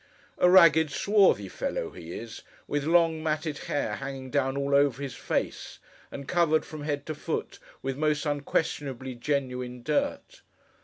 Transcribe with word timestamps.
A 0.39 0.49
ragged, 0.49 0.89
swarthy 0.89 1.47
fellow 1.47 1.91
he 1.91 2.11
is: 2.11 2.41
with 2.67 2.85
long 2.85 3.21
matted 3.21 3.59
hair 3.69 3.97
hanging 3.97 4.31
down 4.31 4.57
all 4.57 4.73
over 4.73 4.99
his 5.03 5.13
face: 5.13 5.77
and 6.11 6.27
covered, 6.27 6.65
from 6.65 6.81
head 6.81 7.05
to 7.05 7.13
foot, 7.13 7.59
with 7.83 7.97
most 7.97 8.25
unquestionably 8.25 9.13
genuine 9.13 9.83
dirt. 9.83 10.41